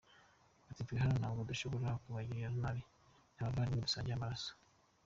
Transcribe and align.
Ati 0.69 0.81
“twe 0.85 0.95
hano 1.01 1.15
ntabwo 1.21 1.41
dushobora 1.49 1.99
kubagirira 2.03 2.49
nabi 2.61 2.81
ni 3.33 3.39
abavandimwe 3.41 3.83
dusangiye 3.87 4.15
amaraso. 4.17 4.51